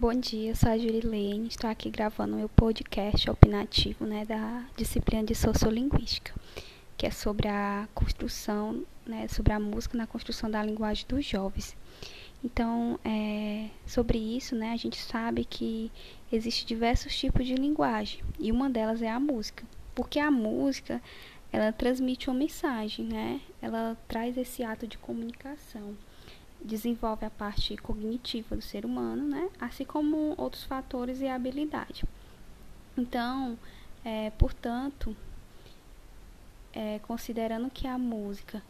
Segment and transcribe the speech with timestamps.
[0.00, 5.34] Bom dia, sou a Jurilene, estou aqui gravando meu podcast opinativo né, da disciplina de
[5.34, 6.32] Sociolinguística,
[6.96, 11.76] que é sobre a construção, né, sobre a música na construção da linguagem dos jovens.
[12.44, 15.90] Então, é, sobre isso, né, a gente sabe que
[16.30, 19.64] existem diversos tipos de linguagem, e uma delas é a música,
[19.96, 21.02] porque a música,
[21.52, 25.96] ela transmite uma mensagem, né, ela traz esse ato de comunicação
[26.62, 29.48] desenvolve a parte cognitiva do ser humano, né?
[29.60, 32.04] Assim como outros fatores e habilidade.
[32.96, 33.58] Então,
[34.04, 35.16] é, portanto,
[36.72, 38.62] é, considerando que a música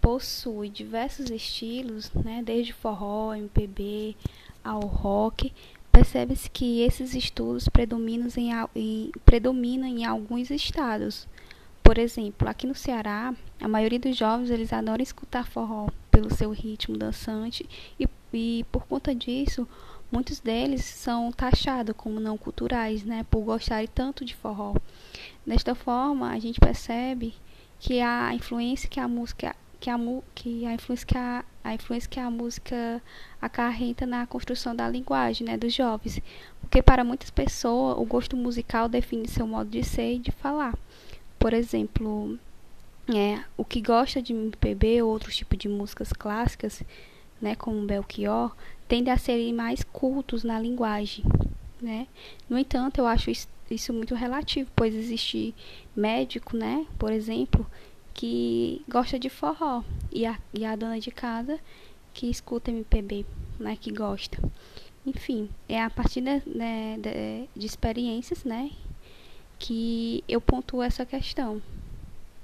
[0.00, 4.14] possui diversos estilos, né, desde forró, MPB
[4.62, 5.52] ao rock,
[5.90, 11.26] percebe-se que esses estudos predominam em, em, predominam em alguns estados.
[11.82, 16.52] Por exemplo, aqui no Ceará, a maioria dos jovens eles adoram escutar forró, pelo seu
[16.52, 17.68] ritmo dançante
[17.98, 19.66] e, e por conta disso
[20.12, 24.76] muitos deles são taxados como não culturais, né, por gostarem tanto de forró.
[25.44, 27.34] Desta forma, a gente percebe
[27.80, 29.98] que a influência que a música que a,
[30.34, 33.02] que a influência que a, a influência que a música
[33.42, 36.20] acarreta na construção da linguagem, né, dos jovens,
[36.60, 40.78] porque para muitas pessoas o gosto musical define seu modo de ser e de falar.
[41.38, 42.38] Por exemplo,
[43.08, 46.82] é, o que gosta de MPB ou outros tipos de músicas clássicas,
[47.40, 48.54] né, como Belchior,
[48.88, 51.24] tende a serem mais cultos na linguagem,
[51.80, 52.06] né?
[52.48, 53.30] No entanto, eu acho
[53.70, 55.54] isso, muito relativo, pois existe
[55.94, 57.66] médico, né, por exemplo,
[58.14, 61.58] que gosta de forró e a, e a dona de casa
[62.14, 63.26] que escuta MPB,
[63.58, 64.38] né, que gosta.
[65.04, 68.70] Enfim, é a partir de, de, de experiências, né,
[69.58, 71.60] que eu pontuo essa questão.